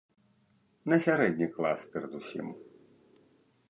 На 0.93 0.99
сярэдні 1.07 1.47
клас 1.59 1.79
перадусім. 1.93 2.47